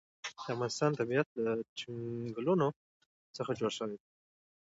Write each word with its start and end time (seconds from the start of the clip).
د 0.23 0.25
افغانستان 0.53 0.91
طبیعت 0.99 1.27
له 1.43 1.53
چنګلونه 1.79 2.67
څخه 3.37 3.51
جوړ 3.59 3.71
شوی 3.77 3.95
دی. 3.99 4.07